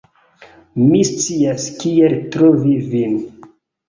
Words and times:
Mi 0.85 1.01
scias 1.09 1.65
kiel 1.83 2.15
trovi 2.37 2.73
vin. 2.95 3.15